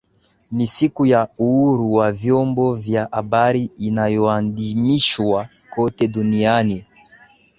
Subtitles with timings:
[0.51, 6.85] ni siku ya uhuru wa vyombo vya habari inayoadhimishwa kote duniani